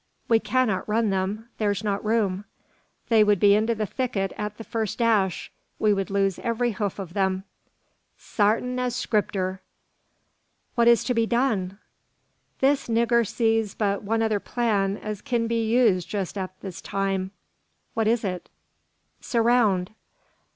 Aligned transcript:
We 0.27 0.39
cannot 0.39 0.89
run 0.89 1.11
them; 1.11 1.49
there's 1.59 1.83
not 1.83 2.03
room. 2.03 2.45
They 3.09 3.23
would 3.23 3.39
be 3.39 3.53
into 3.53 3.75
the 3.75 3.85
thicket 3.85 4.33
at 4.35 4.57
the 4.57 4.63
first 4.63 4.97
dash. 4.97 5.51
We 5.77 5.93
would 5.93 6.09
lose 6.09 6.39
every 6.39 6.71
hoof 6.71 6.97
of 6.97 7.13
them." 7.13 7.43
"Sartin 8.17 8.79
as 8.79 8.95
Scripter." 8.95 9.61
"What 10.73 10.87
is 10.87 11.03
to 11.03 11.13
be 11.13 11.27
done?" 11.27 11.77
"This 12.61 12.87
niggur 12.89 13.23
sees 13.27 13.75
but 13.75 14.01
one 14.01 14.23
other 14.23 14.39
plan 14.39 14.97
as 14.97 15.21
kin 15.21 15.45
be 15.45 15.63
used 15.69 16.09
jest 16.09 16.35
at 16.35 16.59
this 16.61 16.81
time." 16.81 17.29
"What 17.93 18.07
is 18.07 18.23
it?" 18.23 18.49
"Surround." 19.19 19.91